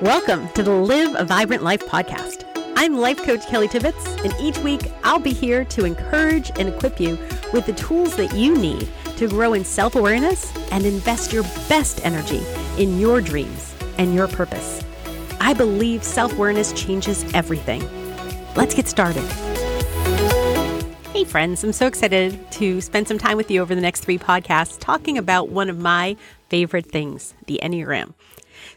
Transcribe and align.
Welcome 0.00 0.48
to 0.54 0.62
the 0.62 0.70
Live 0.70 1.14
a 1.14 1.26
Vibrant 1.26 1.62
Life 1.62 1.84
podcast. 1.84 2.44
I'm 2.74 2.96
life 2.96 3.22
coach 3.22 3.46
Kelly 3.46 3.68
Tibbitts, 3.68 4.24
and 4.24 4.34
each 4.40 4.56
week 4.64 4.90
I'll 5.04 5.18
be 5.18 5.34
here 5.34 5.62
to 5.66 5.84
encourage 5.84 6.50
and 6.58 6.70
equip 6.70 6.98
you 6.98 7.18
with 7.52 7.66
the 7.66 7.74
tools 7.74 8.16
that 8.16 8.34
you 8.34 8.56
need 8.56 8.88
to 9.18 9.28
grow 9.28 9.52
in 9.52 9.62
self 9.62 9.96
awareness 9.96 10.56
and 10.72 10.86
invest 10.86 11.34
your 11.34 11.42
best 11.68 12.02
energy 12.02 12.40
in 12.78 12.98
your 12.98 13.20
dreams 13.20 13.74
and 13.98 14.14
your 14.14 14.26
purpose. 14.26 14.82
I 15.38 15.52
believe 15.52 16.02
self 16.02 16.32
awareness 16.32 16.72
changes 16.72 17.22
everything. 17.34 17.86
Let's 18.56 18.74
get 18.74 18.88
started. 18.88 19.24
Hey, 21.12 21.24
friends, 21.24 21.62
I'm 21.62 21.74
so 21.74 21.86
excited 21.86 22.50
to 22.52 22.80
spend 22.80 23.06
some 23.06 23.18
time 23.18 23.36
with 23.36 23.50
you 23.50 23.60
over 23.60 23.74
the 23.74 23.82
next 23.82 24.00
three 24.00 24.16
podcasts 24.16 24.78
talking 24.80 25.18
about 25.18 25.50
one 25.50 25.68
of 25.68 25.78
my 25.78 26.16
favorite 26.48 26.86
things 26.86 27.34
the 27.44 27.60
Enneagram. 27.62 28.14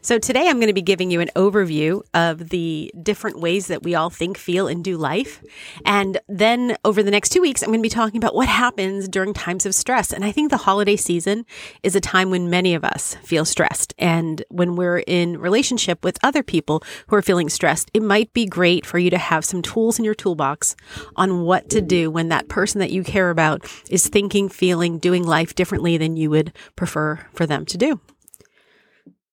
So 0.01 0.19
today 0.19 0.47
I'm 0.47 0.57
going 0.57 0.67
to 0.67 0.73
be 0.73 0.81
giving 0.81 1.11
you 1.11 1.21
an 1.21 1.29
overview 1.35 2.01
of 2.13 2.49
the 2.49 2.91
different 3.01 3.39
ways 3.39 3.67
that 3.67 3.83
we 3.83 3.95
all 3.95 4.09
think, 4.09 4.37
feel, 4.37 4.67
and 4.67 4.83
do 4.83 4.97
life. 4.97 5.43
And 5.85 6.19
then 6.27 6.75
over 6.83 7.01
the 7.03 7.11
next 7.11 7.29
two 7.29 7.41
weeks, 7.41 7.61
I'm 7.61 7.69
going 7.69 7.79
to 7.79 7.83
be 7.83 7.89
talking 7.89 8.17
about 8.17 8.35
what 8.35 8.47
happens 8.47 9.07
during 9.07 9.33
times 9.33 9.65
of 9.65 9.75
stress. 9.75 10.11
And 10.11 10.25
I 10.25 10.31
think 10.31 10.49
the 10.49 10.57
holiday 10.57 10.95
season 10.95 11.45
is 11.83 11.95
a 11.95 12.01
time 12.01 12.29
when 12.29 12.49
many 12.49 12.73
of 12.73 12.83
us 12.83 13.15
feel 13.23 13.45
stressed. 13.45 13.93
And 13.97 14.43
when 14.49 14.75
we're 14.75 15.03
in 15.07 15.37
relationship 15.37 16.03
with 16.03 16.17
other 16.23 16.43
people 16.43 16.83
who 17.07 17.15
are 17.15 17.21
feeling 17.21 17.49
stressed, 17.49 17.89
it 17.93 18.03
might 18.03 18.33
be 18.33 18.45
great 18.45 18.85
for 18.85 18.99
you 18.99 19.09
to 19.09 19.17
have 19.17 19.45
some 19.45 19.61
tools 19.61 19.99
in 19.99 20.05
your 20.05 20.15
toolbox 20.15 20.75
on 21.15 21.41
what 21.41 21.69
to 21.69 21.81
do 21.81 22.09
when 22.11 22.29
that 22.29 22.47
person 22.47 22.79
that 22.79 22.91
you 22.91 23.03
care 23.03 23.29
about 23.29 23.65
is 23.89 24.07
thinking, 24.07 24.49
feeling, 24.49 24.97
doing 24.97 25.23
life 25.23 25.55
differently 25.55 25.97
than 25.97 26.17
you 26.17 26.29
would 26.29 26.53
prefer 26.75 27.25
for 27.33 27.45
them 27.45 27.65
to 27.65 27.77
do. 27.77 27.99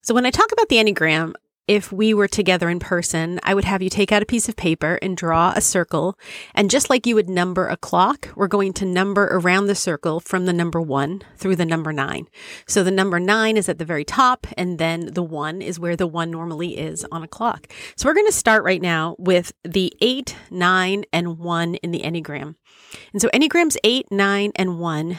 So 0.02 0.14
when 0.14 0.24
I 0.27 0.30
talk 0.30 0.50
about 0.52 0.68
the 0.68 0.77
Enneagram, 0.77 1.34
if 1.71 1.93
we 1.93 2.13
were 2.13 2.26
together 2.26 2.68
in 2.68 2.80
person, 2.80 3.38
I 3.45 3.54
would 3.54 3.63
have 3.63 3.80
you 3.80 3.88
take 3.88 4.10
out 4.10 4.24
a 4.24 4.26
piece 4.26 4.49
of 4.49 4.57
paper 4.57 4.99
and 5.01 5.16
draw 5.16 5.52
a 5.54 5.60
circle. 5.60 6.18
And 6.52 6.68
just 6.68 6.90
like 6.90 7.07
you 7.07 7.15
would 7.15 7.29
number 7.29 7.68
a 7.68 7.76
clock, 7.76 8.29
we're 8.35 8.49
going 8.49 8.73
to 8.73 8.85
number 8.85 9.29
around 9.30 9.66
the 9.66 9.76
circle 9.76 10.18
from 10.18 10.46
the 10.46 10.52
number 10.52 10.80
one 10.80 11.23
through 11.37 11.54
the 11.54 11.65
number 11.65 11.93
nine. 11.93 12.26
So 12.66 12.82
the 12.82 12.91
number 12.91 13.21
nine 13.21 13.57
is 13.57 13.68
at 13.68 13.79
the 13.79 13.85
very 13.85 14.04
top, 14.04 14.48
and 14.57 14.80
then 14.80 15.15
the 15.15 15.23
one 15.23 15.63
is 15.63 15.79
where 15.79 15.95
the 15.95 16.09
one 16.09 16.32
normally 16.32 16.76
is 16.76 17.07
on 17.13 17.23
a 17.23 17.29
clock. 17.29 17.68
So 17.95 18.09
we're 18.09 18.15
going 18.15 18.26
to 18.26 18.32
start 18.32 18.65
right 18.65 18.82
now 18.82 19.15
with 19.21 19.52
the 19.63 19.93
eight, 20.01 20.35
nine, 20.51 21.04
and 21.13 21.38
one 21.38 21.76
in 21.76 21.93
the 21.93 22.01
Enneagram. 22.01 22.57
And 23.13 23.23
so 23.23 23.29
Enneagrams 23.29 23.76
8, 23.85 24.10
9, 24.10 24.52
and 24.57 24.79
1, 24.79 25.18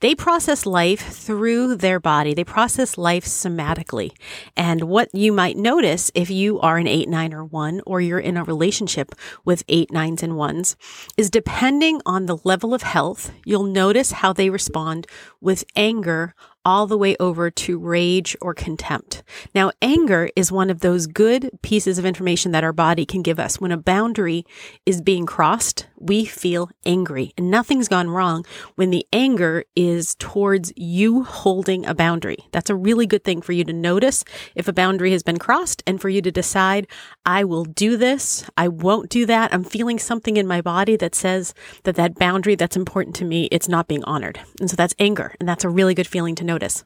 they 0.00 0.14
process 0.14 0.66
life 0.66 1.00
through 1.00 1.76
their 1.76 2.00
body. 2.00 2.34
They 2.34 2.44
process 2.44 2.98
life 2.98 3.24
somatically. 3.24 4.12
And 4.56 4.84
what 4.84 5.14
you 5.14 5.32
might 5.32 5.56
notice 5.56 5.89
if 6.14 6.30
you 6.30 6.60
are 6.60 6.78
an 6.78 6.86
8, 6.86 7.08
9, 7.08 7.34
or 7.34 7.44
1, 7.44 7.82
or 7.86 8.00
you're 8.00 8.18
in 8.18 8.36
a 8.36 8.44
relationship 8.44 9.12
with 9.44 9.64
8, 9.68 9.90
9s, 9.90 10.22
and 10.22 10.34
1s, 10.34 10.76
is 11.16 11.30
depending 11.30 12.00
on 12.06 12.26
the 12.26 12.38
level 12.44 12.72
of 12.72 12.82
health, 12.82 13.32
you'll 13.44 13.64
notice 13.64 14.12
how 14.12 14.32
they 14.32 14.50
respond 14.50 15.06
with 15.40 15.64
anger 15.74 16.34
all 16.64 16.86
the 16.86 16.98
way 16.98 17.16
over 17.18 17.50
to 17.50 17.78
rage 17.78 18.36
or 18.40 18.54
contempt. 18.54 19.22
Now, 19.54 19.70
anger 19.80 20.30
is 20.36 20.52
one 20.52 20.70
of 20.70 20.80
those 20.80 21.06
good 21.06 21.50
pieces 21.62 21.98
of 21.98 22.04
information 22.04 22.52
that 22.52 22.64
our 22.64 22.72
body 22.72 23.06
can 23.06 23.22
give 23.22 23.38
us. 23.38 23.60
When 23.60 23.72
a 23.72 23.76
boundary 23.76 24.44
is 24.84 25.00
being 25.00 25.26
crossed, 25.26 25.86
we 25.98 26.24
feel 26.24 26.70
angry 26.86 27.32
and 27.36 27.50
nothing's 27.50 27.88
gone 27.88 28.08
wrong 28.08 28.44
when 28.74 28.90
the 28.90 29.06
anger 29.12 29.64
is 29.76 30.14
towards 30.16 30.72
you 30.76 31.24
holding 31.24 31.84
a 31.86 31.94
boundary. 31.94 32.38
That's 32.52 32.70
a 32.70 32.74
really 32.74 33.06
good 33.06 33.24
thing 33.24 33.42
for 33.42 33.52
you 33.52 33.64
to 33.64 33.72
notice 33.72 34.24
if 34.54 34.66
a 34.66 34.72
boundary 34.72 35.12
has 35.12 35.22
been 35.22 35.38
crossed 35.38 35.82
and 35.86 36.00
for 36.00 36.08
you 36.08 36.22
to 36.22 36.30
decide, 36.30 36.86
I 37.26 37.44
will 37.44 37.64
do 37.64 37.96
this. 37.96 38.48
I 38.56 38.68
won't 38.68 39.10
do 39.10 39.26
that. 39.26 39.52
I'm 39.52 39.64
feeling 39.64 39.98
something 39.98 40.36
in 40.36 40.46
my 40.46 40.60
body 40.60 40.96
that 40.96 41.14
says 41.14 41.54
that 41.84 41.96
that 41.96 42.18
boundary 42.18 42.54
that's 42.54 42.76
important 42.76 43.14
to 43.16 43.24
me, 43.24 43.44
it's 43.50 43.68
not 43.68 43.88
being 43.88 44.04
honored. 44.04 44.40
And 44.58 44.70
so 44.70 44.76
that's 44.76 44.94
anger. 44.98 45.34
And 45.38 45.48
that's 45.48 45.64
a 45.64 45.68
really 45.68 45.94
good 45.94 46.06
feeling 46.06 46.34
to 46.36 46.44
notice. 46.52 46.84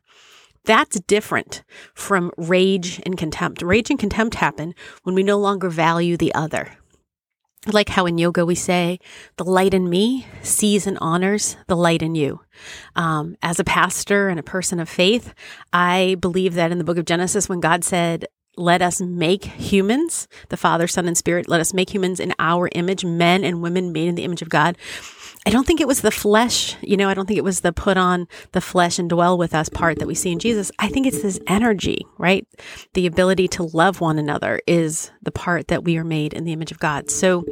That's 0.65 1.01
different 1.01 1.63
from 1.95 2.31
rage 2.37 3.01
and 3.05 3.19
contempt. 3.19 3.63
Rage 3.63 3.91
and 3.91 3.99
contempt 3.99 4.37
happen 4.37 4.75
when 5.03 5.15
we 5.15 5.23
no 5.23 5.39
longer 5.39 5.69
value 5.69 6.17
the 6.17 6.35
other. 6.35 6.65
Like 7.67 7.89
how 7.89 8.05
in 8.07 8.19
yoga 8.19 8.45
we 8.45 8.55
say, 8.55 8.99
the 9.37 9.45
light 9.45 9.73
in 9.73 9.89
me 9.89 10.27
sees 10.43 10.87
and 10.87 10.99
honors 11.01 11.57
the 11.67 11.77
light 11.77 12.03
in 12.03 12.15
you. 12.15 12.41
Um, 12.95 13.37
as 13.43 13.59
a 13.59 13.65
pastor 13.65 14.29
and 14.29 14.39
a 14.39 14.43
person 14.55 14.79
of 14.81 14.89
faith, 14.89 15.35
I 15.73 16.17
believe 16.21 16.55
that 16.55 16.73
in 16.73 16.79
the 16.79 16.85
book 16.85 16.99
of 16.99 17.07
Genesis, 17.07 17.49
when 17.49 17.61
God 17.61 17.83
said, 17.83 18.27
let 18.57 18.83
us 18.83 19.01
make 19.01 19.45
humans, 19.45 20.29
the 20.49 20.57
Father, 20.57 20.87
Son, 20.87 21.09
and 21.09 21.19
Spirit, 21.19 21.49
let 21.49 21.61
us 21.61 21.75
make 21.75 21.93
humans 21.93 22.21
in 22.21 22.35
our 22.39 22.69
image, 22.73 23.05
men 23.05 23.43
and 23.45 23.63
women 23.63 23.93
made 23.93 24.09
in 24.09 24.15
the 24.15 24.25
image 24.25 24.43
of 24.43 24.49
God. 24.49 24.77
I 25.47 25.51
don't 25.51 25.67
think 25.67 25.81
it 25.81 25.87
was 25.87 26.01
the 26.01 26.11
flesh, 26.11 26.77
you 26.81 26.97
know, 26.97 27.09
I 27.09 27.15
don't 27.15 27.27
think 27.27 27.37
it 27.37 27.45
was 27.45 27.61
the 27.61 27.73
put 27.73 27.99
on 27.99 28.27
the 28.53 28.63
flesh 28.63 28.99
and 28.99 29.11
dwell 29.11 29.37
with 29.37 29.55
us 29.55 29.69
part 29.69 29.99
that 29.99 30.07
we 30.07 30.15
see 30.15 30.33
in 30.33 30.39
Jesus. 30.39 30.73
I 30.79 30.89
think 30.89 31.07
it's 31.07 31.21
this 31.21 31.39
energy, 31.47 32.07
right? 32.17 32.47
The 32.95 33.07
ability 33.07 33.49
to 33.49 33.65
love 33.65 34.01
one 34.01 34.19
another 34.19 34.61
is 34.67 35.11
the 35.23 35.33
part 35.33 35.69
that 35.69 35.85
we 35.85 35.99
are 35.99 36.05
made 36.05 36.33
in 36.33 36.45
the 36.45 36.53
image 36.53 36.73
of 36.73 36.79
God. 36.79 37.11
So 37.11 37.45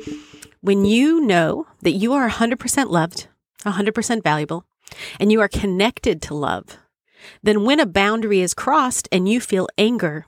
when 0.62 0.86
you 0.86 1.20
know 1.20 1.66
that 1.82 1.92
you 1.92 2.14
are 2.14 2.30
100% 2.30 2.88
loved, 2.88 3.28
100% 3.64 4.22
valuable, 4.22 4.64
and 5.20 5.30
you 5.30 5.40
are 5.40 5.48
connected 5.48 6.22
to 6.22 6.34
love, 6.34 6.78
then 7.42 7.64
when 7.64 7.78
a 7.78 7.86
boundary 7.86 8.40
is 8.40 8.54
crossed 8.54 9.06
and 9.12 9.28
you 9.28 9.38
feel 9.38 9.68
anger, 9.76 10.26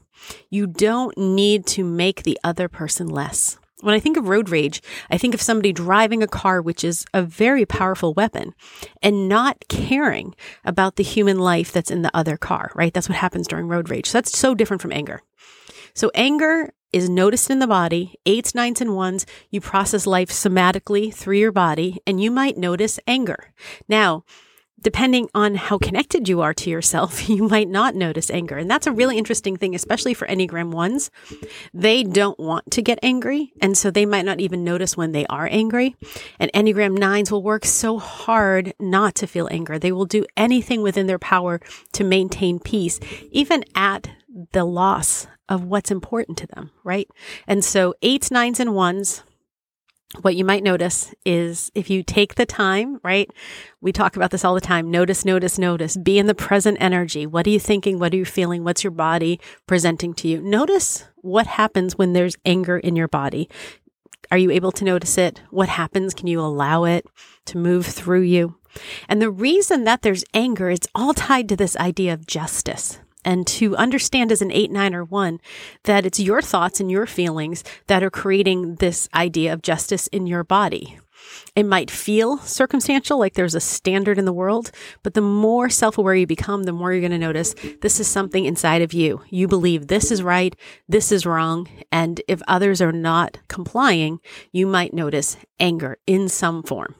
you 0.50 0.66
don't 0.66 1.16
need 1.16 1.66
to 1.66 1.84
make 1.84 2.22
the 2.22 2.38
other 2.44 2.68
person 2.68 3.08
less. 3.08 3.58
When 3.84 3.94
I 3.94 4.00
think 4.00 4.16
of 4.16 4.28
road 4.28 4.48
rage, 4.48 4.80
I 5.10 5.18
think 5.18 5.34
of 5.34 5.42
somebody 5.42 5.70
driving 5.70 6.22
a 6.22 6.26
car, 6.26 6.62
which 6.62 6.82
is 6.82 7.04
a 7.12 7.22
very 7.22 7.66
powerful 7.66 8.14
weapon, 8.14 8.54
and 9.02 9.28
not 9.28 9.62
caring 9.68 10.34
about 10.64 10.96
the 10.96 11.02
human 11.02 11.38
life 11.38 11.70
that's 11.70 11.90
in 11.90 12.00
the 12.00 12.10
other 12.16 12.38
car, 12.38 12.72
right? 12.74 12.94
That's 12.94 13.10
what 13.10 13.18
happens 13.18 13.46
during 13.46 13.68
road 13.68 13.90
rage. 13.90 14.06
So 14.06 14.16
that's 14.16 14.38
so 14.38 14.54
different 14.54 14.80
from 14.80 14.92
anger. 14.92 15.20
So 15.92 16.10
anger 16.14 16.72
is 16.94 17.10
noticed 17.10 17.50
in 17.50 17.58
the 17.58 17.66
body, 17.66 18.14
eights, 18.24 18.54
nines, 18.54 18.80
and 18.80 18.96
ones. 18.96 19.26
You 19.50 19.60
process 19.60 20.06
life 20.06 20.30
somatically 20.30 21.12
through 21.12 21.36
your 21.36 21.52
body, 21.52 21.98
and 22.06 22.22
you 22.22 22.30
might 22.30 22.56
notice 22.56 22.98
anger. 23.06 23.52
Now, 23.86 24.24
depending 24.84 25.28
on 25.34 25.56
how 25.56 25.78
connected 25.78 26.28
you 26.28 26.42
are 26.42 26.54
to 26.54 26.70
yourself, 26.70 27.28
you 27.28 27.48
might 27.48 27.68
not 27.68 27.96
notice 27.96 28.30
anger. 28.30 28.56
And 28.56 28.70
that's 28.70 28.86
a 28.86 28.92
really 28.92 29.18
interesting 29.18 29.56
thing, 29.56 29.74
especially 29.74 30.14
for 30.14 30.28
Enneagram 30.28 30.70
ones. 30.70 31.10
They 31.72 32.04
don't 32.04 32.38
want 32.38 32.70
to 32.70 32.82
get 32.82 33.00
angry. 33.02 33.52
And 33.60 33.76
so 33.76 33.90
they 33.90 34.06
might 34.06 34.24
not 34.24 34.38
even 34.38 34.62
notice 34.62 34.96
when 34.96 35.10
they 35.10 35.26
are 35.26 35.48
angry. 35.50 35.96
And 36.38 36.52
Enneagram 36.52 36.96
nines 36.96 37.32
will 37.32 37.42
work 37.42 37.64
so 37.64 37.98
hard 37.98 38.74
not 38.78 39.16
to 39.16 39.26
feel 39.26 39.48
anger. 39.50 39.78
They 39.78 39.92
will 39.92 40.04
do 40.04 40.26
anything 40.36 40.82
within 40.82 41.08
their 41.08 41.18
power 41.18 41.60
to 41.94 42.04
maintain 42.04 42.60
peace, 42.60 43.00
even 43.32 43.64
at 43.74 44.10
the 44.52 44.64
loss 44.64 45.26
of 45.48 45.64
what's 45.64 45.90
important 45.90 46.38
to 46.38 46.46
them, 46.46 46.70
right? 46.84 47.08
And 47.46 47.64
so 47.64 47.94
eights, 48.02 48.30
nines, 48.30 48.60
and 48.60 48.74
ones, 48.74 49.22
what 50.22 50.36
you 50.36 50.44
might 50.44 50.62
notice 50.62 51.14
is 51.24 51.70
if 51.74 51.90
you 51.90 52.02
take 52.02 52.34
the 52.34 52.46
time, 52.46 53.00
right? 53.02 53.30
We 53.80 53.92
talk 53.92 54.16
about 54.16 54.30
this 54.30 54.44
all 54.44 54.54
the 54.54 54.60
time. 54.60 54.90
Notice, 54.90 55.24
notice, 55.24 55.58
notice. 55.58 55.96
Be 55.96 56.18
in 56.18 56.26
the 56.26 56.34
present 56.34 56.78
energy. 56.80 57.26
What 57.26 57.46
are 57.46 57.50
you 57.50 57.60
thinking? 57.60 57.98
What 57.98 58.12
are 58.12 58.16
you 58.16 58.24
feeling? 58.24 58.64
What's 58.64 58.84
your 58.84 58.90
body 58.90 59.40
presenting 59.66 60.14
to 60.14 60.28
you? 60.28 60.40
Notice 60.40 61.04
what 61.16 61.46
happens 61.46 61.96
when 61.96 62.12
there's 62.12 62.36
anger 62.44 62.78
in 62.78 62.96
your 62.96 63.08
body. 63.08 63.48
Are 64.30 64.38
you 64.38 64.50
able 64.50 64.72
to 64.72 64.84
notice 64.84 65.18
it? 65.18 65.42
What 65.50 65.68
happens? 65.68 66.14
Can 66.14 66.26
you 66.26 66.40
allow 66.40 66.84
it 66.84 67.06
to 67.46 67.58
move 67.58 67.86
through 67.86 68.22
you? 68.22 68.56
And 69.08 69.22
the 69.22 69.30
reason 69.30 69.84
that 69.84 70.02
there's 70.02 70.24
anger, 70.34 70.70
it's 70.70 70.88
all 70.94 71.14
tied 71.14 71.48
to 71.50 71.56
this 71.56 71.76
idea 71.76 72.12
of 72.12 72.26
justice 72.26 72.98
and 73.24 73.46
to 73.46 73.76
understand 73.76 74.30
as 74.30 74.42
an 74.42 74.52
eight, 74.52 74.70
nine, 74.70 74.94
or 74.94 75.04
one 75.04 75.40
that 75.84 76.06
it's 76.06 76.20
your 76.20 76.42
thoughts 76.42 76.80
and 76.80 76.90
your 76.90 77.06
feelings 77.06 77.64
that 77.86 78.02
are 78.02 78.10
creating 78.10 78.76
this 78.76 79.08
idea 79.14 79.52
of 79.52 79.62
justice 79.62 80.06
in 80.08 80.26
your 80.26 80.44
body. 80.44 80.98
It 81.56 81.64
might 81.64 81.90
feel 81.90 82.38
circumstantial, 82.38 83.18
like 83.18 83.34
there's 83.34 83.54
a 83.54 83.60
standard 83.60 84.18
in 84.18 84.24
the 84.24 84.32
world, 84.32 84.70
but 85.02 85.14
the 85.14 85.20
more 85.20 85.70
self 85.70 85.98
aware 85.98 86.14
you 86.14 86.26
become, 86.26 86.64
the 86.64 86.72
more 86.72 86.92
you're 86.92 87.00
going 87.00 87.12
to 87.12 87.18
notice 87.18 87.54
this 87.80 88.00
is 88.00 88.06
something 88.06 88.44
inside 88.44 88.82
of 88.82 88.92
you. 88.92 89.22
You 89.30 89.48
believe 89.48 89.86
this 89.86 90.10
is 90.10 90.22
right, 90.22 90.54
this 90.88 91.12
is 91.12 91.26
wrong. 91.26 91.68
And 91.90 92.20
if 92.28 92.42
others 92.48 92.82
are 92.82 92.92
not 92.92 93.38
complying, 93.48 94.20
you 94.52 94.66
might 94.66 94.94
notice 94.94 95.36
anger 95.58 95.98
in 96.06 96.28
some 96.28 96.62
form. 96.62 96.94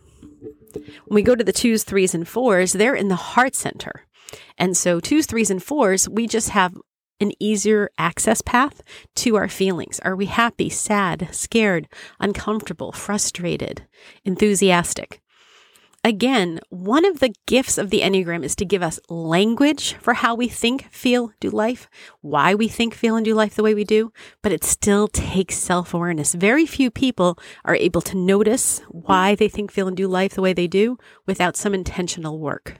When 0.72 1.14
we 1.14 1.22
go 1.22 1.34
to 1.34 1.44
the 1.44 1.52
twos, 1.52 1.84
threes, 1.84 2.14
and 2.14 2.26
fours, 2.26 2.72
they're 2.72 2.94
in 2.94 3.08
the 3.08 3.16
heart 3.16 3.54
center. 3.54 4.06
And 4.58 4.76
so 4.76 5.00
twos, 5.00 5.26
threes, 5.26 5.50
and 5.50 5.62
fours, 5.62 6.08
we 6.08 6.26
just 6.26 6.50
have 6.50 6.74
an 7.20 7.32
easier 7.38 7.90
access 7.98 8.42
path 8.42 8.82
to 9.16 9.36
our 9.36 9.48
feelings. 9.48 10.00
Are 10.00 10.16
we 10.16 10.26
happy, 10.26 10.68
sad, 10.68 11.28
scared, 11.32 11.88
uncomfortable, 12.20 12.92
frustrated, 12.92 13.86
enthusiastic? 14.24 15.20
Again, 16.06 16.60
one 16.68 17.06
of 17.06 17.20
the 17.20 17.32
gifts 17.46 17.78
of 17.78 17.88
the 17.88 18.02
Enneagram 18.02 18.44
is 18.44 18.54
to 18.56 18.66
give 18.66 18.82
us 18.82 19.00
language 19.08 19.94
for 19.94 20.12
how 20.12 20.34
we 20.34 20.48
think, 20.48 20.90
feel, 20.90 21.32
do 21.40 21.48
life, 21.48 21.88
why 22.20 22.54
we 22.54 22.68
think, 22.68 22.92
feel, 22.92 23.16
and 23.16 23.24
do 23.24 23.34
life 23.34 23.54
the 23.54 23.62
way 23.62 23.72
we 23.72 23.84
do, 23.84 24.12
but 24.42 24.52
it 24.52 24.64
still 24.64 25.08
takes 25.08 25.54
self 25.54 25.94
awareness. 25.94 26.34
Very 26.34 26.66
few 26.66 26.90
people 26.90 27.38
are 27.64 27.74
able 27.74 28.02
to 28.02 28.18
notice 28.18 28.82
why 28.88 29.34
they 29.34 29.48
think, 29.48 29.72
feel, 29.72 29.88
and 29.88 29.96
do 29.96 30.06
life 30.06 30.34
the 30.34 30.42
way 30.42 30.52
they 30.52 30.66
do 30.66 30.98
without 31.24 31.56
some 31.56 31.72
intentional 31.72 32.38
work. 32.38 32.76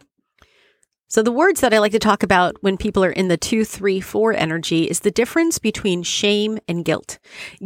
So, 1.15 1.23
the 1.23 1.31
words 1.31 1.61
that 1.61 1.73
I 1.73 1.79
like 1.79 1.93
to 1.93 2.01
talk 2.01 2.25
about 2.25 2.57
when 2.61 2.77
people 2.77 3.05
are 3.05 3.13
in 3.13 3.29
the 3.29 3.37
two, 3.37 3.65
three, 3.65 4.01
four 4.01 4.33
energy 4.33 4.83
is 4.83 4.99
the 4.99 5.13
difference 5.13 5.61
between 5.61 6.03
shame 6.03 6.59
and 6.67 6.85
guilt. 6.85 7.21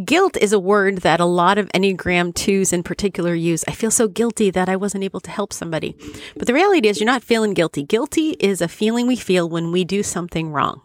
Guilt 0.04 0.36
is 0.36 0.52
a 0.52 0.58
word 0.58 0.98
that 0.98 1.18
a 1.18 1.24
lot 1.24 1.56
of 1.56 1.70
Enneagram 1.70 2.34
twos 2.34 2.74
in 2.74 2.82
particular 2.82 3.34
use. 3.34 3.64
I 3.66 3.70
feel 3.70 3.90
so 3.90 4.06
guilty 4.06 4.50
that 4.50 4.68
I 4.68 4.76
wasn't 4.76 5.04
able 5.04 5.20
to 5.20 5.30
help 5.30 5.54
somebody. 5.54 5.96
But 6.36 6.46
the 6.46 6.52
reality 6.52 6.88
is, 6.88 7.00
you're 7.00 7.06
not 7.06 7.22
feeling 7.22 7.54
guilty. 7.54 7.82
Guilty 7.82 8.32
is 8.38 8.60
a 8.60 8.68
feeling 8.68 9.06
we 9.06 9.16
feel 9.16 9.48
when 9.48 9.72
we 9.72 9.82
do 9.82 10.02
something 10.02 10.52
wrong. 10.52 10.82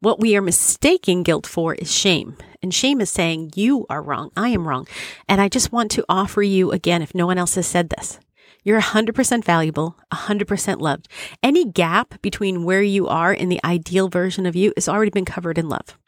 What 0.00 0.18
we 0.18 0.34
are 0.34 0.40
mistaking 0.40 1.24
guilt 1.24 1.46
for 1.46 1.74
is 1.74 1.92
shame. 1.92 2.38
And 2.62 2.72
shame 2.72 3.02
is 3.02 3.10
saying, 3.10 3.50
You 3.54 3.84
are 3.90 4.00
wrong. 4.00 4.30
I 4.34 4.48
am 4.48 4.66
wrong. 4.66 4.88
And 5.28 5.42
I 5.42 5.50
just 5.50 5.72
want 5.72 5.90
to 5.90 6.06
offer 6.08 6.40
you 6.40 6.72
again, 6.72 7.02
if 7.02 7.14
no 7.14 7.26
one 7.26 7.36
else 7.36 7.56
has 7.56 7.66
said 7.66 7.90
this, 7.90 8.18
you're 8.64 8.80
100% 8.80 9.44
valuable, 9.44 9.96
100% 10.12 10.80
loved. 10.80 11.08
Any 11.42 11.64
gap 11.64 12.20
between 12.22 12.64
where 12.64 12.82
you 12.82 13.06
are 13.06 13.32
and 13.32 13.50
the 13.50 13.60
ideal 13.64 14.08
version 14.08 14.46
of 14.46 14.56
you 14.56 14.72
has 14.76 14.88
already 14.88 15.10
been 15.10 15.24
covered 15.24 15.58
in 15.58 15.68
love. 15.68 15.98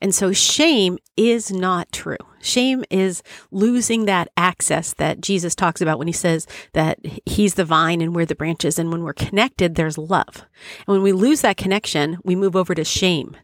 And 0.00 0.14
so 0.14 0.32
shame 0.32 0.98
is 1.16 1.50
not 1.50 1.92
true. 1.92 2.16
Shame 2.40 2.84
is 2.90 3.22
losing 3.50 4.04
that 4.04 4.28
access 4.36 4.94
that 4.94 5.20
Jesus 5.20 5.54
talks 5.54 5.80
about 5.80 5.98
when 5.98 6.06
he 6.06 6.12
says 6.12 6.46
that 6.72 6.98
he's 7.26 7.54
the 7.54 7.64
vine 7.64 8.00
and 8.00 8.14
we're 8.14 8.26
the 8.26 8.34
branches. 8.34 8.78
And 8.78 8.90
when 8.90 9.02
we're 9.02 9.12
connected, 9.12 9.74
there's 9.74 9.98
love. 9.98 10.44
And 10.86 10.94
when 10.94 11.02
we 11.02 11.12
lose 11.12 11.40
that 11.42 11.56
connection, 11.56 12.18
we 12.24 12.36
move 12.36 12.56
over 12.56 12.74
to 12.74 12.84
shame 12.84 13.36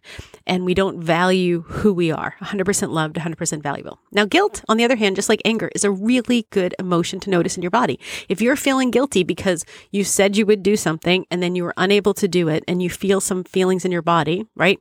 and 0.47 0.65
we 0.65 0.75
don't 0.75 1.01
value 1.01 1.63
who 1.63 1.93
we 1.93 2.11
are 2.11 2.35
100% 2.41 2.91
loved, 2.91 3.17
100% 3.17 3.63
valuable. 3.63 3.99
Now, 4.13 4.27
guilt, 4.27 4.63
on 4.69 4.77
the 4.77 4.85
other 4.85 4.97
hand, 4.97 5.17
just 5.17 5.29
like 5.29 5.41
anger, 5.45 5.71
is 5.75 5.85
a 5.85 5.91
really 5.91 6.47
good 6.51 6.75
emotion 6.79 7.21
to 7.21 7.31
notice 7.31 7.57
in 7.57 7.63
your 7.63 7.71
body. 7.71 7.99
If 8.29 8.41
you're 8.41 8.57
feeling 8.57 8.91
guilty 8.91 9.25
because 9.25 9.65
you 9.91 10.05
said 10.05 10.37
you 10.37 10.47
would 10.47 10.63
do 10.63 10.77
something 10.77 11.27
and 11.31 11.43
then 11.43 11.55
you 11.55 11.65
were 11.65 11.75
unable 11.77 12.15
to 12.15 12.29
do 12.29 12.49
it 12.49 12.65
and 12.69 12.83
you 12.83 12.91
feel 12.91 13.21
some 13.21 13.45
feelings 13.45 13.85
in 13.85 13.93
your 13.93 14.03
body, 14.03 14.47
right? 14.55 14.79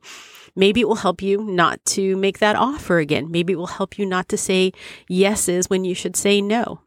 Maybe 0.56 0.80
it 0.80 0.88
will 0.88 0.94
help 0.96 1.20
you 1.20 1.42
not 1.42 1.84
to 1.86 2.16
make 2.16 2.38
that 2.38 2.54
offer 2.54 2.98
again. 2.98 3.30
Maybe 3.30 3.54
it 3.54 3.56
will 3.56 3.66
help 3.66 3.98
you 4.04 4.10
not 4.10 4.28
to 4.28 4.36
say 4.36 4.72
yeses 5.08 5.70
when 5.70 5.84
you 5.84 5.94
should 5.94 6.16
say 6.16 6.40
no. 6.40 6.80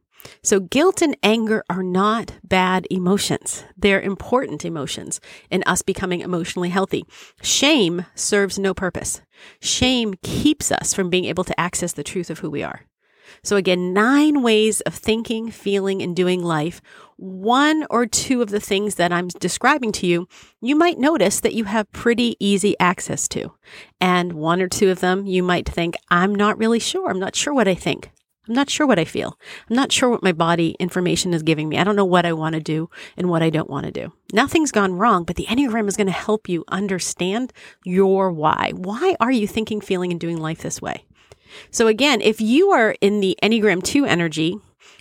So 0.44 0.60
guilt 0.60 1.02
and 1.02 1.16
anger 1.24 1.64
are 1.70 1.84
not 1.84 2.34
bad 2.44 2.86
emotions. 2.90 3.64
They're 3.78 4.02
important 4.02 4.66
emotions 4.66 5.22
in 5.50 5.64
us 5.66 5.82
becoming 5.82 6.22
emotionally 6.22 6.70
healthy. 6.70 7.06
Shame 7.42 8.06
serves 8.16 8.60
no 8.60 8.74
purpose. 8.74 9.22
Shame 9.62 10.16
keeps 10.24 10.72
us 10.72 10.94
from 10.94 11.10
being 11.10 11.26
able 11.26 11.44
to 11.46 11.60
access 11.60 11.94
the 11.94 12.04
truth 12.04 12.30
of 12.30 12.40
who 12.40 12.50
we 12.50 12.64
are. 12.64 12.82
So 13.44 13.56
again, 13.56 13.94
nine 13.94 14.42
ways 14.42 14.82
of 14.82 14.94
thinking, 14.94 15.52
feeling, 15.52 16.02
and 16.02 16.16
doing 16.16 16.44
life. 16.44 16.82
One 17.18 17.86
or 17.90 18.06
two 18.06 18.42
of 18.42 18.50
the 18.50 18.60
things 18.60 18.96
that 18.96 19.12
I'm 19.12 19.28
describing 19.28 19.92
to 19.94 20.08
you, 20.08 20.28
you 20.62 20.76
might 20.76 21.00
notice 21.00 21.40
that 21.40 21.54
you 21.56 21.64
have 21.64 21.92
pretty 21.92 22.36
easy 22.40 22.76
access 22.80 23.28
to. 23.30 23.54
And 24.00 24.34
one 24.34 24.62
or 24.62 24.68
two 24.68 24.92
of 24.92 25.00
them, 25.00 25.26
you 25.26 25.42
might 25.42 25.68
think, 25.68 25.96
I'm 26.10 26.36
not 26.36 26.58
really 26.58 26.80
sure. 26.80 27.10
I'm 27.10 27.20
not 27.20 27.36
sure 27.36 27.54
what 27.54 27.68
I 27.68 27.74
think. 27.74 28.12
I'm 28.48 28.54
not 28.54 28.70
sure 28.70 28.88
what 28.88 29.00
I 29.00 29.04
feel. 29.04 29.38
I'm 29.70 29.76
not 29.76 29.92
sure 29.92 30.10
what 30.10 30.24
my 30.24 30.32
body 30.32 30.76
information 30.80 31.34
is 31.34 31.44
giving 31.44 31.68
me. 31.68 31.78
I 31.78 31.84
don't 31.84 31.98
know 31.98 32.06
what 32.06 32.26
I 32.26 32.34
want 32.34 32.54
to 32.54 32.62
do 32.62 32.90
and 33.18 33.30
what 33.30 33.44
I 33.44 33.50
don't 33.50 33.70
want 33.70 33.86
to 33.88 33.92
do. 33.92 34.14
Nothing's 34.32 34.72
gone 34.72 34.94
wrong, 34.94 35.26
but 35.26 35.36
the 35.36 35.48
Enneagram 35.48 35.88
is 35.88 35.98
going 35.98 36.08
to 36.08 36.14
help 36.14 36.48
you 36.48 36.64
understand 36.70 37.52
your 37.84 38.32
why. 38.32 38.72
Why 38.76 39.16
are 39.20 39.32
you 39.32 39.48
thinking, 39.48 39.82
feeling, 39.82 40.12
and 40.12 40.20
doing 40.20 40.38
life 40.38 40.62
this 40.62 40.82
way? 40.82 41.04
So 41.72 41.88
again, 41.88 42.22
if 42.22 42.42
you 42.42 42.70
are 42.72 42.96
in 43.02 43.20
the 43.20 43.38
Enneagram 43.42 43.84
2 43.84 44.06
energy 44.06 44.58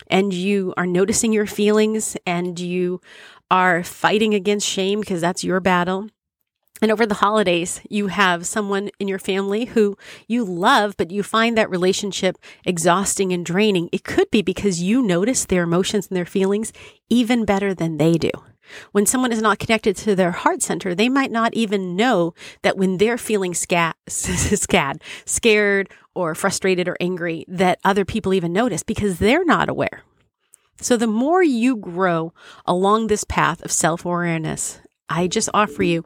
and 0.07 0.33
you 0.33 0.73
are 0.77 0.85
noticing 0.85 1.33
your 1.33 1.45
feelings 1.45 2.17
and 2.25 2.59
you 2.59 3.01
are 3.49 3.83
fighting 3.83 4.33
against 4.33 4.67
shame 4.67 4.99
because 4.99 5.21
that's 5.21 5.43
your 5.43 5.59
battle, 5.59 6.09
and 6.81 6.91
over 6.91 7.05
the 7.05 7.15
holidays, 7.15 7.81
you 7.89 8.07
have 8.07 8.45
someone 8.45 8.89
in 8.99 9.07
your 9.07 9.17
family 9.17 9.65
who 9.65 9.97
you 10.27 10.43
love, 10.45 10.95
but 10.95 11.09
you 11.09 11.23
find 11.23 11.57
that 11.57 11.69
relationship 11.69 12.37
exhausting 12.65 13.33
and 13.33 13.45
draining. 13.45 13.89
It 13.91 14.03
could 14.03 14.29
be 14.29 14.43
because 14.43 14.81
you 14.81 15.01
notice 15.01 15.45
their 15.45 15.63
emotions 15.63 16.07
and 16.07 16.15
their 16.15 16.25
feelings 16.25 16.71
even 17.09 17.45
better 17.45 17.73
than 17.73 17.97
they 17.97 18.13
do. 18.13 18.29
When 18.91 19.05
someone 19.05 19.31
is 19.31 19.41
not 19.41 19.59
connected 19.59 19.95
to 19.97 20.15
their 20.15 20.31
heart 20.31 20.61
center, 20.61 20.93
they 20.93 21.09
might 21.09 21.31
not 21.31 21.53
even 21.53 21.95
know 21.95 22.33
that 22.61 22.77
when 22.77 22.97
they're 22.97 23.17
feeling 23.17 23.53
scad, 23.53 23.93
scared 25.25 25.89
or 26.13 26.35
frustrated 26.35 26.87
or 26.87 26.97
angry, 26.99 27.45
that 27.47 27.79
other 27.83 28.05
people 28.05 28.33
even 28.33 28.53
notice 28.53 28.83
because 28.83 29.19
they're 29.19 29.45
not 29.45 29.69
aware. 29.69 30.03
So 30.79 30.95
the 30.95 31.07
more 31.07 31.43
you 31.43 31.75
grow 31.75 32.33
along 32.65 33.07
this 33.07 33.23
path 33.23 33.63
of 33.63 33.71
self 33.71 34.05
awareness, 34.05 34.79
I 35.09 35.27
just 35.27 35.49
offer 35.53 35.83
you, 35.83 36.05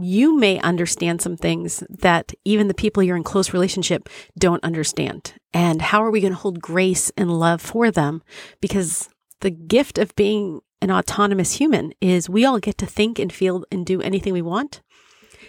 you 0.00 0.36
may 0.36 0.60
understand 0.60 1.22
some 1.22 1.36
things 1.36 1.82
that 1.88 2.32
even 2.44 2.68
the 2.68 2.74
people 2.74 3.02
you're 3.02 3.16
in 3.16 3.24
close 3.24 3.52
relationship 3.52 4.08
don't 4.38 4.62
understand. 4.64 5.34
And 5.52 5.80
how 5.80 6.02
are 6.02 6.10
we 6.10 6.20
going 6.20 6.32
to 6.32 6.38
hold 6.38 6.60
grace 6.60 7.10
and 7.16 7.38
love 7.38 7.60
for 7.60 7.90
them? 7.90 8.22
Because 8.60 9.08
the 9.40 9.50
gift 9.50 9.98
of 9.98 10.14
being 10.16 10.60
an 10.80 10.90
autonomous 10.90 11.54
human 11.54 11.92
is 12.00 12.28
we 12.28 12.44
all 12.44 12.58
get 12.58 12.78
to 12.78 12.86
think 12.86 13.18
and 13.18 13.32
feel 13.32 13.64
and 13.70 13.84
do 13.84 14.00
anything 14.00 14.32
we 14.32 14.42
want. 14.42 14.82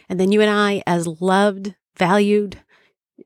And 0.08 0.20
then 0.20 0.32
you 0.32 0.42
and 0.42 0.50
I, 0.50 0.82
as 0.88 1.08
loved, 1.08 1.76
valued 1.98 2.60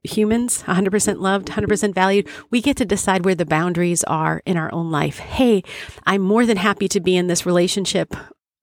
humans, 0.04 0.64
100% 0.64 1.20
loved, 1.20 1.48
100% 1.48 1.94
valued, 1.94 2.28
we 2.50 2.62
get 2.62 2.78
to 2.78 2.86
decide 2.86 3.26
where 3.26 3.36
the 3.36 3.46
boundaries 3.46 4.04
are 4.04 4.42
in 4.46 4.58
our 4.58 4.74
own 4.74 4.92
life. 4.92 5.20
Hey, 5.20 5.64
I'm 6.06 6.22
more 6.22 6.46
than 6.46 6.58
happy 6.58 6.88
to 6.90 7.00
be 7.00 7.16
in 7.16 7.28
this 7.28 7.46
relationship 7.46 8.14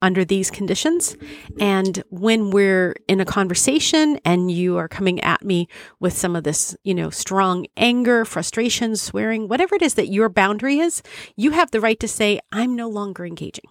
under 0.03 0.25
these 0.25 0.51
conditions. 0.51 1.17
And 1.59 2.03
when 2.11 2.51
we're 2.51 2.95
in 3.09 3.21
a 3.21 3.25
conversation 3.25 4.19
and 4.25 4.51
you 4.51 4.77
are 4.77 4.89
coming 4.89 5.21
at 5.21 5.45
me 5.45 5.69
with 5.99 6.13
some 6.13 6.37
of 6.37 6.45
this, 6.45 6.77
you 6.85 6.95
know, 6.95 7.11
strong 7.11 7.67
anger, 7.77 8.25
frustration, 8.25 8.97
swearing, 8.97 9.49
whatever 9.49 9.75
it 9.75 9.83
is 9.83 9.95
that 9.95 10.09
your 10.09 10.29
boundary 10.29 10.79
is, 10.79 11.03
you 11.37 11.51
have 11.53 11.71
the 11.71 11.81
right 11.81 12.01
to 12.01 12.09
say, 12.09 12.41
I'm 12.53 12.75
no 12.77 12.89
longer 12.89 13.27
engaging. 13.27 13.69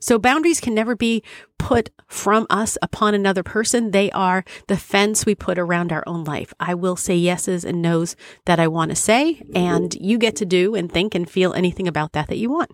So 0.00 0.18
boundaries 0.18 0.60
can 0.60 0.74
never 0.74 0.94
be 0.94 1.22
put 1.58 1.90
from 2.06 2.46
us 2.50 2.78
upon 2.82 3.14
another 3.14 3.42
person. 3.42 3.90
They 3.90 4.10
are 4.12 4.44
the 4.68 4.76
fence 4.76 5.26
we 5.26 5.34
put 5.34 5.58
around 5.58 5.92
our 5.92 6.04
own 6.06 6.24
life. 6.24 6.52
I 6.60 6.74
will 6.74 6.96
say 6.96 7.16
yeses 7.16 7.64
and 7.64 7.82
nos 7.82 8.16
that 8.44 8.60
I 8.60 8.68
want 8.68 8.90
to 8.90 8.96
say, 8.96 9.42
and 9.54 9.94
you 9.94 10.18
get 10.18 10.36
to 10.36 10.46
do 10.46 10.74
and 10.74 10.90
think 10.90 11.14
and 11.14 11.28
feel 11.28 11.52
anything 11.54 11.88
about 11.88 12.12
that 12.12 12.28
that 12.28 12.38
you 12.38 12.50
want. 12.50 12.70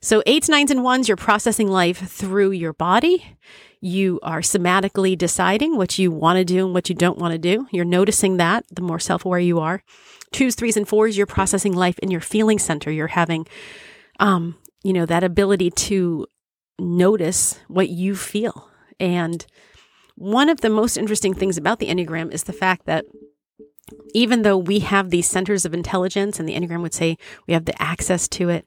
So 0.00 0.22
eights, 0.26 0.48
nines, 0.48 0.70
and 0.70 0.84
ones, 0.84 1.08
you're 1.08 1.16
processing 1.16 1.68
life 1.68 1.98
through 1.98 2.52
your 2.52 2.72
body. 2.72 3.36
You 3.80 4.18
are 4.22 4.40
somatically 4.40 5.16
deciding 5.16 5.76
what 5.76 5.98
you 5.98 6.10
want 6.10 6.38
to 6.38 6.44
do 6.44 6.64
and 6.64 6.74
what 6.74 6.88
you 6.88 6.94
don't 6.94 7.18
want 7.18 7.32
to 7.32 7.38
do. 7.38 7.66
You're 7.70 7.84
noticing 7.84 8.36
that 8.36 8.64
the 8.70 8.82
more 8.82 8.98
self 8.98 9.24
aware 9.24 9.38
you 9.38 9.60
are. 9.60 9.82
Twos, 10.32 10.54
threes, 10.54 10.76
and 10.76 10.86
fours, 10.86 11.16
you're 11.16 11.26
processing 11.26 11.72
life 11.72 11.98
in 12.00 12.10
your 12.10 12.20
feeling 12.20 12.58
center. 12.58 12.90
You're 12.90 13.06
having, 13.08 13.46
um, 14.20 14.56
you 14.82 14.92
know, 14.92 15.06
that 15.06 15.24
ability 15.24 15.70
to 15.70 16.26
notice 16.78 17.58
what 17.68 17.88
you 17.88 18.14
feel. 18.14 18.70
And 19.00 19.44
one 20.14 20.48
of 20.48 20.60
the 20.60 20.70
most 20.70 20.96
interesting 20.96 21.34
things 21.34 21.56
about 21.56 21.78
the 21.78 21.88
Enneagram 21.88 22.32
is 22.32 22.44
the 22.44 22.52
fact 22.52 22.86
that 22.86 23.04
even 24.14 24.42
though 24.42 24.58
we 24.58 24.80
have 24.80 25.10
these 25.10 25.28
centers 25.28 25.64
of 25.64 25.72
intelligence, 25.72 26.38
and 26.38 26.48
the 26.48 26.54
Enneagram 26.54 26.82
would 26.82 26.94
say 26.94 27.16
we 27.46 27.54
have 27.54 27.64
the 27.64 27.80
access 27.80 28.28
to 28.28 28.48
it, 28.48 28.66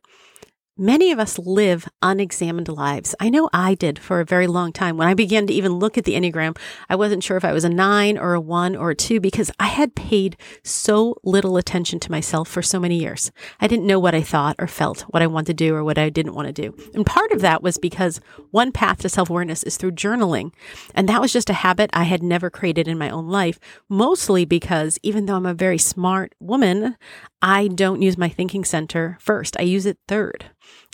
Many 0.77 1.11
of 1.11 1.19
us 1.19 1.37
live 1.37 1.85
unexamined 2.01 2.69
lives. 2.69 3.13
I 3.19 3.29
know 3.29 3.49
I 3.51 3.75
did 3.75 3.99
for 3.99 4.21
a 4.21 4.25
very 4.25 4.47
long 4.47 4.71
time. 4.71 4.95
When 4.95 5.09
I 5.09 5.13
began 5.13 5.45
to 5.47 5.53
even 5.53 5.73
look 5.73 5.97
at 5.97 6.05
the 6.05 6.13
Enneagram, 6.13 6.57
I 6.89 6.95
wasn't 6.95 7.25
sure 7.25 7.35
if 7.35 7.43
I 7.43 7.51
was 7.51 7.65
a 7.65 7.69
nine 7.69 8.17
or 8.17 8.33
a 8.33 8.39
one 8.39 8.77
or 8.77 8.91
a 8.91 8.95
two 8.95 9.19
because 9.19 9.51
I 9.59 9.65
had 9.65 9.95
paid 9.95 10.37
so 10.63 11.17
little 11.25 11.57
attention 11.57 11.99
to 11.99 12.09
myself 12.11 12.47
for 12.47 12.61
so 12.61 12.79
many 12.79 12.97
years. 12.97 13.33
I 13.59 13.67
didn't 13.67 13.85
know 13.85 13.99
what 13.99 14.15
I 14.15 14.21
thought 14.21 14.55
or 14.59 14.65
felt, 14.67 15.01
what 15.09 15.21
I 15.21 15.27
wanted 15.27 15.47
to 15.47 15.65
do 15.65 15.75
or 15.75 15.83
what 15.83 15.97
I 15.97 16.09
didn't 16.09 16.35
want 16.35 16.47
to 16.47 16.53
do. 16.53 16.73
And 16.93 17.05
part 17.05 17.33
of 17.33 17.41
that 17.41 17.61
was 17.61 17.77
because 17.77 18.21
one 18.51 18.71
path 18.71 18.99
to 18.99 19.09
self 19.09 19.29
awareness 19.29 19.63
is 19.63 19.75
through 19.75 19.91
journaling. 19.91 20.53
And 20.95 21.09
that 21.09 21.19
was 21.19 21.33
just 21.33 21.49
a 21.49 21.53
habit 21.53 21.89
I 21.91 22.03
had 22.03 22.23
never 22.23 22.49
created 22.49 22.87
in 22.87 22.97
my 22.97 23.09
own 23.09 23.27
life, 23.27 23.59
mostly 23.89 24.45
because 24.45 24.97
even 25.03 25.25
though 25.25 25.35
I'm 25.35 25.45
a 25.45 25.53
very 25.53 25.77
smart 25.77 26.33
woman, 26.39 26.95
I 27.41 27.67
don't 27.67 28.01
use 28.01 28.17
my 28.17 28.29
thinking 28.29 28.63
center 28.63 29.17
first. 29.19 29.57
I 29.59 29.63
use 29.63 29.85
it 29.85 29.97
third. 30.07 30.45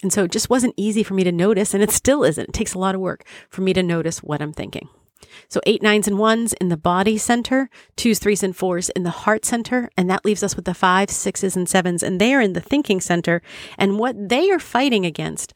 And 0.02 0.14
so 0.14 0.24
it 0.24 0.32
just 0.32 0.50
wasn't 0.50 0.76
easy 0.78 1.04
for 1.04 1.14
me 1.14 1.24
to 1.24 1.32
notice, 1.32 1.74
and 1.74 1.84
it 1.84 1.92
still 1.92 2.24
isn't. 2.24 2.50
It 2.50 2.54
takes 2.54 2.74
a 2.74 2.80
lot 2.80 2.96
of 2.96 3.02
work 3.02 3.26
for 3.50 3.62
me 3.62 3.74
to 3.74 3.84
notice 3.84 4.24
what 4.24 4.42
I'm 4.42 4.54
thinking. 4.54 4.90
So 5.50 5.60
eight, 5.66 5.82
nines, 5.82 6.08
and 6.08 6.18
ones 6.18 6.54
in 6.54 6.70
the 6.70 6.78
body 6.78 7.18
center, 7.18 7.70
twos, 7.96 8.20
threes, 8.20 8.44
and 8.44 8.56
fours 8.56 8.90
in 8.90 9.04
the 9.04 9.10
heart 9.10 9.46
center. 9.46 9.90
And 9.98 10.10
that 10.10 10.26
leaves 10.26 10.44
us 10.44 10.56
with 10.56 10.66
the 10.66 10.74
fives, 10.74 11.16
sixes, 11.16 11.56
and 11.56 11.68
sevens. 11.68 12.04
And 12.04 12.22
they 12.22 12.34
are 12.34 12.42
in 12.42 12.54
the 12.54 12.62
thinking 12.62 13.02
center. 13.02 13.42
And 13.78 14.00
what 14.00 14.30
they 14.30 14.50
are 14.52 14.60
fighting 14.60 15.06
against 15.06 15.54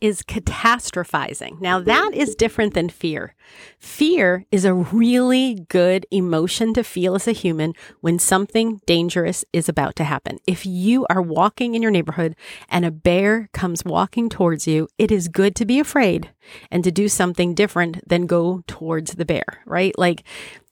is 0.00 0.22
catastrophizing. 0.22 1.60
Now, 1.60 1.80
that 1.80 2.12
is 2.14 2.34
different 2.34 2.74
than 2.74 2.88
fear. 2.88 3.34
Fear 3.78 4.46
is 4.50 4.64
a 4.64 4.74
really 4.74 5.66
good 5.68 6.06
emotion 6.10 6.74
to 6.74 6.84
feel 6.84 7.14
as 7.14 7.28
a 7.28 7.32
human 7.32 7.74
when 8.00 8.18
something 8.18 8.80
dangerous 8.86 9.44
is 9.52 9.68
about 9.68 9.96
to 9.96 10.04
happen. 10.04 10.38
If 10.46 10.64
you 10.64 11.06
are 11.10 11.22
walking 11.22 11.74
in 11.74 11.82
your 11.82 11.90
neighborhood 11.90 12.36
and 12.68 12.84
a 12.84 12.90
bear 12.90 13.48
comes 13.52 13.84
walking 13.84 14.28
towards 14.28 14.66
you, 14.66 14.88
it 14.98 15.10
is 15.10 15.28
good 15.28 15.54
to 15.56 15.64
be 15.64 15.80
afraid 15.80 16.30
and 16.70 16.84
to 16.84 16.90
do 16.90 17.08
something 17.08 17.54
different 17.54 18.06
than 18.08 18.26
go 18.26 18.62
towards 18.66 19.14
the 19.14 19.24
bear, 19.24 19.62
right? 19.66 19.96
Like, 19.98 20.24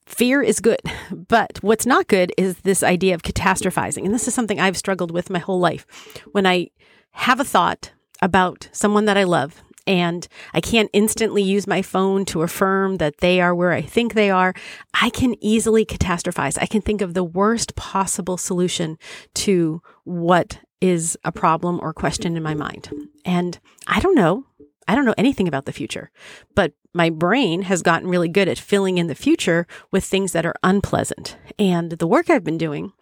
Fear 0.07 0.41
is 0.41 0.61
good, 0.61 0.81
but 1.29 1.59
what's 1.61 1.85
not 1.85 2.09
good 2.09 2.33
is 2.39 2.57
this 2.61 2.83
idea 2.83 3.15
of 3.15 3.23
catastrophizing. 3.23 4.07
And 4.07 4.15
this 4.15 4.27
is 4.27 4.33
something 4.33 4.59
I've 4.59 4.77
struggled 4.79 5.11
with 5.11 5.29
my 5.29 5.39
whole 5.39 5.61
life. 5.61 5.87
When 6.33 6.47
I 6.47 6.71
have 7.11 7.41
a 7.41 7.45
thought 7.45 7.93
about 8.21 8.69
someone 8.73 9.05
that 9.07 9.17
I 9.17 9.25
love 9.25 9.63
and 9.89 10.29
I 10.53 10.61
can't 10.61 10.91
instantly 10.93 11.43
use 11.43 11.67
my 11.67 11.81
phone 11.81 12.27
to 12.27 12.43
affirm 12.43 12.99
that 12.99 13.19
they 13.19 13.41
are 13.41 13.55
where 13.55 13.73
I 13.73 13.81
think 13.81 14.13
they 14.13 14.31
are, 14.31 14.53
I 14.93 15.09
can 15.09 15.35
easily 15.43 15.87
catastrophize. 15.87 16.59
I 16.61 16.67
can 16.67 16.83
think 16.83 17.01
of 17.01 17.15
the 17.15 17.25
worst 17.25 17.75
possible 17.75 18.37
solution 18.37 18.99
to 19.35 19.81
what 20.05 20.61
is 20.83 21.17
a 21.25 21.33
problem 21.33 21.81
or 21.81 21.95
question 21.95 22.37
in 22.37 22.43
my 22.43 22.55
mind. 22.55 22.91
And 23.25 23.59
I 23.87 23.99
don't 24.01 24.15
know. 24.15 24.45
I 24.89 24.95
don't 24.95 25.05
know 25.05 25.15
anything 25.19 25.47
about 25.47 25.67
the 25.67 25.73
future, 25.73 26.11
but 26.55 26.73
my 26.95 27.11
brain 27.11 27.63
has 27.63 27.83
gotten 27.83 28.09
really 28.09 28.29
good 28.29 28.49
at 28.49 28.59
filling 28.59 28.97
in 28.97 29.07
the 29.07 29.15
future 29.15 29.67
with 29.93 30.03
things 30.03 30.33
that 30.33 30.47
are 30.47 30.55
unpleasant. 30.63 31.37
And 31.59 31.93
the 31.93 32.07
work 32.07 32.31
I've 32.31 32.43
been 32.43 32.59
doing 32.59 32.93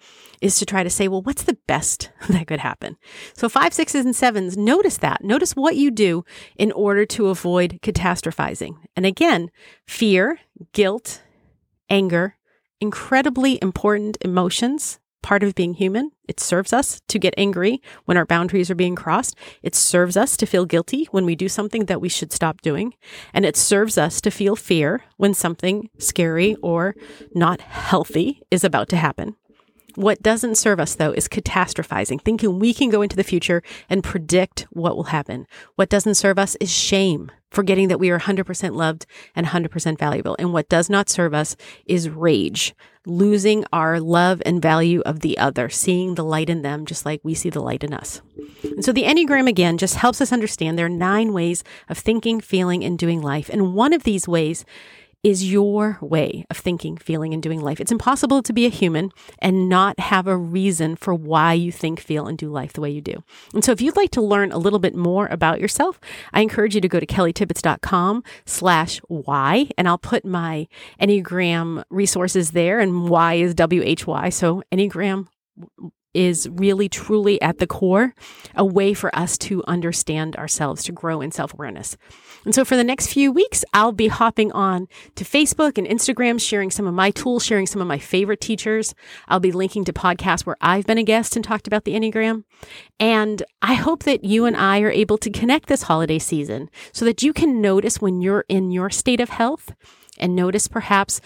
is 0.42 0.58
to 0.58 0.66
try 0.66 0.82
to 0.82 0.90
say, 0.90 1.08
well, 1.08 1.22
what's 1.22 1.44
the 1.44 1.56
best 1.66 2.10
that 2.28 2.48
could 2.48 2.60
happen? 2.60 2.96
So 3.34 3.48
five, 3.48 3.72
sixes, 3.72 4.04
and 4.04 4.14
sevens, 4.14 4.56
notice 4.56 4.98
that. 4.98 5.24
Notice 5.24 5.54
what 5.54 5.76
you 5.76 5.90
do 5.90 6.24
in 6.56 6.72
order 6.72 7.06
to 7.06 7.28
avoid 7.28 7.78
catastrophizing. 7.82 8.76
And 8.96 9.06
again, 9.06 9.50
fear, 9.86 10.40
guilt, 10.72 11.22
anger, 11.88 12.36
incredibly 12.80 13.58
important 13.62 14.18
emotions 14.20 14.98
part 15.22 15.42
of 15.42 15.54
being 15.54 15.74
human. 15.74 16.12
It 16.28 16.40
serves 16.40 16.72
us 16.72 17.00
to 17.08 17.18
get 17.18 17.34
angry 17.36 17.82
when 18.04 18.16
our 18.16 18.26
boundaries 18.26 18.70
are 18.70 18.76
being 18.76 18.94
crossed. 18.94 19.36
It 19.62 19.74
serves 19.74 20.16
us 20.16 20.36
to 20.36 20.46
feel 20.46 20.66
guilty 20.66 21.06
when 21.10 21.24
we 21.24 21.34
do 21.34 21.48
something 21.48 21.86
that 21.86 22.00
we 22.00 22.08
should 22.08 22.32
stop 22.32 22.60
doing. 22.60 22.94
And 23.34 23.44
it 23.44 23.56
serves 23.56 23.98
us 23.98 24.20
to 24.20 24.30
feel 24.30 24.56
fear 24.56 25.04
when 25.16 25.34
something 25.34 25.90
scary 25.98 26.54
or 26.62 26.94
not 27.34 27.60
healthy 27.60 28.42
is 28.50 28.64
about 28.64 28.88
to 28.90 28.96
happen. 28.96 29.36
What 29.96 30.22
doesn't 30.22 30.56
serve 30.56 30.78
us, 30.78 30.94
though, 30.94 31.12
is 31.12 31.26
catastrophizing, 31.26 32.20
thinking 32.20 32.58
we 32.58 32.74
can 32.74 32.90
go 32.90 33.00
into 33.00 33.16
the 33.16 33.24
future 33.24 33.62
and 33.88 34.04
predict 34.04 34.66
what 34.70 34.94
will 34.94 35.04
happen. 35.04 35.46
What 35.76 35.88
doesn't 35.88 36.16
serve 36.16 36.38
us 36.38 36.54
is 36.56 36.70
shame, 36.70 37.32
forgetting 37.50 37.88
that 37.88 37.98
we 37.98 38.10
are 38.10 38.20
100% 38.20 38.74
loved 38.74 39.06
and 39.34 39.46
100% 39.46 39.98
valuable. 39.98 40.36
And 40.38 40.52
what 40.52 40.68
does 40.68 40.90
not 40.90 41.08
serve 41.08 41.32
us 41.32 41.56
is 41.86 42.10
rage, 42.10 42.74
losing 43.06 43.64
our 43.72 44.00
love 44.00 44.42
and 44.44 44.60
value 44.60 45.00
of 45.06 45.20
the 45.20 45.38
other, 45.38 45.68
seeing 45.68 46.16
the 46.16 46.24
light 46.24 46.50
in 46.50 46.62
them 46.62 46.84
just 46.84 47.06
like 47.06 47.20
we 47.22 47.34
see 47.34 47.48
the 47.48 47.62
light 47.62 47.84
in 47.84 47.94
us. 47.94 48.20
And 48.62 48.84
so 48.84 48.92
the 48.92 49.04
Enneagram, 49.04 49.48
again, 49.48 49.78
just 49.78 49.94
helps 49.94 50.20
us 50.20 50.32
understand 50.32 50.76
there 50.76 50.86
are 50.86 50.90
nine 50.90 51.32
ways 51.32 51.64
of 51.88 51.96
thinking, 51.96 52.40
feeling, 52.40 52.84
and 52.84 52.98
doing 52.98 53.22
life. 53.22 53.48
And 53.48 53.74
one 53.74 53.92
of 53.92 54.02
these 54.02 54.26
ways 54.28 54.64
is 55.22 55.50
your 55.50 55.98
way 56.00 56.44
of 56.50 56.56
thinking, 56.56 56.96
feeling, 56.96 57.34
and 57.34 57.42
doing 57.42 57.60
life. 57.60 57.80
It's 57.80 57.92
impossible 57.92 58.42
to 58.42 58.52
be 58.52 58.64
a 58.66 58.70
human 58.70 59.10
and 59.40 59.68
not 59.68 59.98
have 59.98 60.26
a 60.26 60.36
reason 60.36 60.94
for 60.94 61.14
why 61.14 61.52
you 61.52 61.72
think, 61.72 62.00
feel, 62.00 62.26
and 62.26 62.38
do 62.38 62.48
life 62.48 62.72
the 62.72 62.80
way 62.80 62.90
you 62.90 63.00
do. 63.00 63.24
And 63.52 63.64
so 63.64 63.72
if 63.72 63.80
you'd 63.80 63.96
like 63.96 64.10
to 64.12 64.22
learn 64.22 64.52
a 64.52 64.58
little 64.58 64.78
bit 64.78 64.94
more 64.94 65.26
about 65.26 65.60
yourself, 65.60 65.98
I 66.32 66.42
encourage 66.42 66.74
you 66.74 66.80
to 66.80 66.88
go 66.88 67.00
to 67.00 67.06
kellytibbitts.com 67.06 68.22
slash 68.44 68.98
why, 69.08 69.68
and 69.76 69.88
I'll 69.88 69.98
put 69.98 70.24
my 70.24 70.68
Enneagram 71.00 71.82
resources 71.90 72.52
there, 72.52 72.78
and 72.78 73.08
why 73.08 73.34
is 73.34 73.54
W-H-Y. 73.54 74.28
So 74.28 74.62
Enneagram 74.72 75.26
is 76.16 76.48
really 76.50 76.88
truly 76.88 77.40
at 77.42 77.58
the 77.58 77.66
core 77.66 78.14
a 78.54 78.64
way 78.64 78.94
for 78.94 79.14
us 79.14 79.36
to 79.36 79.62
understand 79.68 80.34
ourselves, 80.36 80.82
to 80.84 80.92
grow 80.92 81.20
in 81.20 81.30
self 81.30 81.52
awareness. 81.52 81.96
And 82.46 82.54
so 82.54 82.64
for 82.64 82.76
the 82.76 82.84
next 82.84 83.08
few 83.08 83.30
weeks, 83.30 83.64
I'll 83.74 83.92
be 83.92 84.08
hopping 84.08 84.50
on 84.52 84.88
to 85.16 85.24
Facebook 85.24 85.76
and 85.76 85.86
Instagram, 85.86 86.40
sharing 86.40 86.70
some 86.70 86.86
of 86.86 86.94
my 86.94 87.10
tools, 87.10 87.44
sharing 87.44 87.66
some 87.66 87.82
of 87.82 87.88
my 87.88 87.98
favorite 87.98 88.40
teachers. 88.40 88.94
I'll 89.28 89.40
be 89.40 89.52
linking 89.52 89.84
to 89.84 89.92
podcasts 89.92 90.46
where 90.46 90.56
I've 90.60 90.86
been 90.86 90.98
a 90.98 91.02
guest 91.02 91.36
and 91.36 91.44
talked 91.44 91.66
about 91.66 91.84
the 91.84 91.92
Enneagram. 91.92 92.44
And 92.98 93.42
I 93.60 93.74
hope 93.74 94.04
that 94.04 94.24
you 94.24 94.46
and 94.46 94.56
I 94.56 94.80
are 94.80 94.90
able 94.90 95.18
to 95.18 95.30
connect 95.30 95.68
this 95.68 95.82
holiday 95.82 96.18
season 96.18 96.70
so 96.92 97.04
that 97.04 97.22
you 97.22 97.32
can 97.32 97.60
notice 97.60 98.00
when 98.00 98.22
you're 98.22 98.44
in 98.48 98.70
your 98.70 98.88
state 98.90 99.20
of 99.20 99.28
health 99.28 99.74
and 100.18 100.34
notice 100.34 100.68
perhaps 100.68 101.20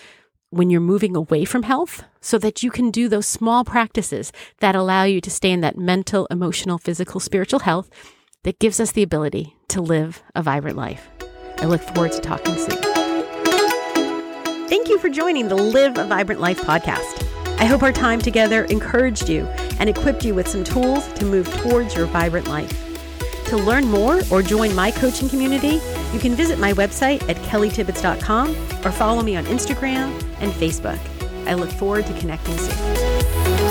when 0.51 0.69
you're 0.69 0.81
moving 0.81 1.15
away 1.15 1.45
from 1.45 1.63
health 1.63 2.03
so 2.21 2.37
that 2.37 2.63
you 2.63 2.73
can 2.73 2.91
do 2.91 3.09
those 3.09 3.27
small 3.27 3.65
practices 3.65 4.33
that 4.59 4.75
allow 4.75 5.05
you 5.05 5.21
to 5.21 5.31
stay 5.31 5.53
in 5.53 5.61
that 5.61 5.79
mental, 5.79 6.27
emotional, 6.29 6.77
physical, 6.77 7.21
spiritual 7.21 7.61
health 7.61 7.89
that 8.43 8.59
gives 8.59 8.81
us 8.81 8.91
the 8.93 9.03
ability 9.03 9.57
to 9.69 9.81
live 9.81 10.23
a 10.35 10.43
vibrant 10.43 10.77
life. 10.77 11.09
I 11.59 11.67
look 11.67 11.81
forward 11.81 12.13
to 12.13 12.21
talking 12.21 12.57
soon. 12.57 12.79
Thank 14.69 14.89
you 14.89 14.99
for 14.99 15.09
joining 15.09 15.47
the 15.47 15.57
Live 15.57 15.99
a 15.99 16.05
Vibrant 16.05 16.41
Life 16.41 16.61
podcast. 16.63 17.27
I 17.61 17.65
hope 17.65 17.83
our 17.85 17.93
time 17.93 18.21
together 18.21 18.65
encouraged 18.65 19.29
you 19.29 19.45
and 19.79 19.89
equipped 19.89 20.25
you 20.25 20.35
with 20.35 20.49
some 20.49 20.65
tools 20.65 21.07
to 21.15 21.25
move 21.27 21.47
towards 21.59 21.95
your 21.95 22.07
vibrant 22.07 22.49
life. 22.49 22.77
To 23.47 23.57
learn 23.57 23.85
more 23.87 24.21
or 24.31 24.43
join 24.43 24.75
my 24.75 24.91
coaching 24.91 25.29
community, 25.29 25.81
you 26.13 26.21
can 26.21 26.35
visit 26.35 26.59
my 26.59 26.73
website 26.73 27.23
at 27.29 27.37
kellytibbitts.com 27.37 28.51
or 28.85 28.93
follow 28.93 29.23
me 29.23 29.37
on 29.37 29.45
Instagram 29.47 30.11
and 30.41 30.53
Facebook. 30.53 30.99
I 31.47 31.55
look 31.55 31.71
forward 31.71 32.07
to 32.07 32.19
connecting 32.19 32.57
soon. 32.57 33.70